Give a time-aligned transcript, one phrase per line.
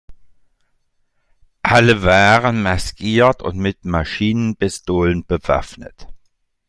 [1.61, 6.07] Alle waren maskiert und mit Maschinenpistolen bewaffnet.